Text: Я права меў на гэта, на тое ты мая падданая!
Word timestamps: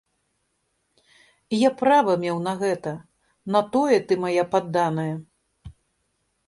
Я 1.57 1.69
права 1.81 2.13
меў 2.23 2.37
на 2.47 2.53
гэта, 2.65 2.91
на 3.55 3.61
тое 3.77 3.97
ты 4.09 4.13
мая 4.27 4.43
падданая! 4.57 5.11